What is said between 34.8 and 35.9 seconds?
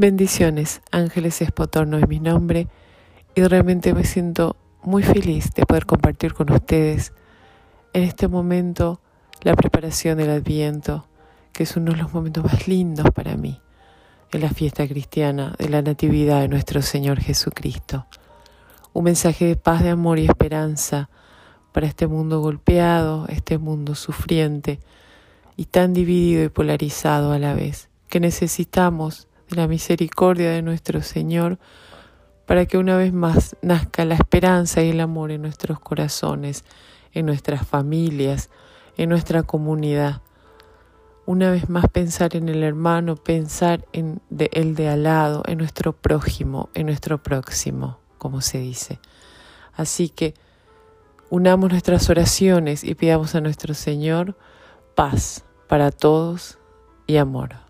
y el amor en nuestros